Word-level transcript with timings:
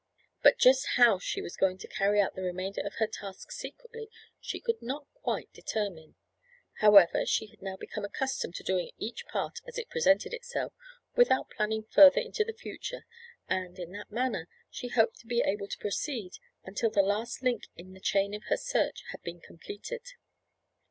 But 0.41 0.57
just 0.57 0.87
how 0.97 1.19
she 1.19 1.43
was 1.43 1.55
going 1.55 1.77
to 1.77 1.87
carry 1.87 2.19
out 2.19 2.33
the 2.33 2.41
remainder 2.41 2.81
of 2.81 2.95
her 2.95 3.05
task 3.05 3.51
secretly 3.51 4.09
she 4.39 4.59
could 4.59 4.81
not 4.81 5.05
quite 5.13 5.53
determine. 5.53 6.15
However, 6.79 7.23
she 7.27 7.45
had 7.49 7.61
now 7.61 7.77
become 7.77 8.03
accustomed 8.03 8.55
to 8.55 8.63
doing 8.63 8.89
each 8.97 9.27
part 9.27 9.59
as 9.67 9.77
it 9.77 9.91
presented 9.91 10.33
itself, 10.33 10.73
without 11.15 11.51
planning 11.51 11.83
further 11.83 12.19
into 12.19 12.43
the 12.43 12.53
future, 12.57 13.05
and, 13.47 13.77
in 13.77 13.91
that 13.91 14.09
manner, 14.11 14.47
she 14.71 14.87
hoped 14.87 15.17
to 15.19 15.27
be 15.27 15.41
able 15.41 15.67
to 15.67 15.77
proceed 15.77 16.33
until 16.63 16.89
the 16.89 17.03
last 17.03 17.43
link 17.43 17.67
in 17.75 17.93
the 17.93 17.99
chain 17.99 18.33
of 18.33 18.45
her 18.45 18.57
search 18.57 19.03
had 19.11 19.21
been 19.21 19.39
completed. 19.39 20.01